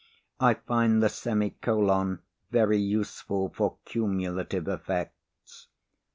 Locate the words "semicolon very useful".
1.09-3.49